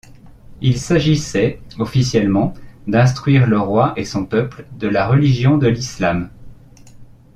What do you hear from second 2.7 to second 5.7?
d'instruire le roi et son peuple de la religion de